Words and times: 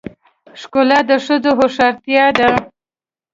ښکلا 0.61 0.99
د 1.09 1.11
ښځې 1.25 1.51
هوښیارتیا 1.57 2.25
ده. 2.37 2.49